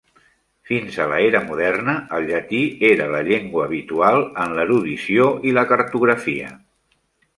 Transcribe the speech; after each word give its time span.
Fins 0.69 0.95
a 1.03 1.05
la 1.11 1.19
era 1.25 1.41
moderna, 1.49 1.93
el 2.19 2.25
llatí 2.31 2.61
era 2.91 3.07
la 3.17 3.21
llengua 3.27 3.67
habitual 3.69 4.19
en 4.47 4.57
l'erudició 4.61 5.29
i 5.51 5.55
la 5.59 5.67
cartografia. 5.75 6.51